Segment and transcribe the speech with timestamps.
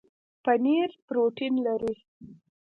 [0.43, 1.95] پنیر پروټین لري